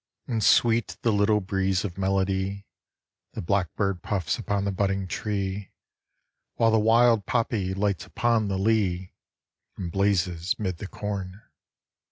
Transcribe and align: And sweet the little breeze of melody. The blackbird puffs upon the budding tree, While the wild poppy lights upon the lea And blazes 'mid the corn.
And 0.25 0.43
sweet 0.43 0.97
the 1.03 1.13
little 1.13 1.41
breeze 1.41 1.85
of 1.85 1.95
melody. 1.95 2.65
The 3.33 3.41
blackbird 3.43 4.01
puffs 4.01 4.39
upon 4.39 4.65
the 4.65 4.71
budding 4.71 5.07
tree, 5.07 5.73
While 6.55 6.71
the 6.71 6.79
wild 6.79 7.27
poppy 7.27 7.75
lights 7.75 8.07
upon 8.07 8.47
the 8.47 8.57
lea 8.57 9.13
And 9.77 9.91
blazes 9.91 10.57
'mid 10.57 10.77
the 10.77 10.87
corn. 10.87 11.43